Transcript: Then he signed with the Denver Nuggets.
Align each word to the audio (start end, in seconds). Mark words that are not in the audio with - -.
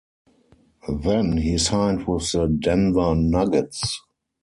Then 1.03 1.37
he 1.37 1.59
signed 1.59 2.07
with 2.07 2.31
the 2.31 2.47
Denver 2.47 3.13
Nuggets. 3.13 4.01